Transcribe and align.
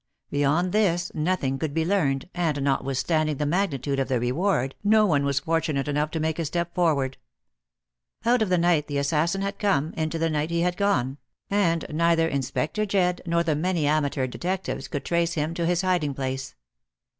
Beyond 0.31 0.71
this 0.71 1.11
nothing 1.13 1.59
could 1.59 1.75
be 1.75 1.85
learned, 1.85 2.27
and, 2.33 2.63
notwithstanding 2.63 3.37
the 3.37 3.45
magnitude 3.45 3.99
of 3.99 4.07
the 4.07 4.19
reward, 4.19 4.73
no 4.83 5.05
one 5.05 5.23
was 5.23 5.41
fortunate 5.41 5.87
enough 5.87 6.09
to 6.09 6.19
make 6.19 6.39
a 6.39 6.45
step 6.45 6.73
forward. 6.73 7.17
Out 8.25 8.41
of 8.41 8.49
the 8.49 8.57
night 8.57 8.87
the 8.87 8.97
assassin 8.97 9.43
had 9.43 9.59
come, 9.59 9.93
into 9.95 10.17
the 10.17 10.31
night 10.31 10.49
he 10.49 10.61
had 10.61 10.75
gone; 10.75 11.19
and 11.51 11.85
neither 11.91 12.27
Inspector 12.27 12.83
Jedd 12.87 13.21
nor 13.27 13.43
the 13.43 13.55
many 13.55 13.85
amateur 13.85 14.25
detectives 14.25 14.87
could 14.87 15.05
trace 15.05 15.33
him 15.33 15.53
to 15.53 15.67
his 15.67 15.81
hiding 15.83 16.15
place. 16.15 16.55